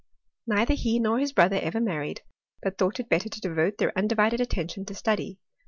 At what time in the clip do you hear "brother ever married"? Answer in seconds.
1.31-2.23